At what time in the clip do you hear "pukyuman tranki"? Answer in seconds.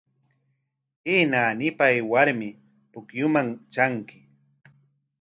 2.91-4.17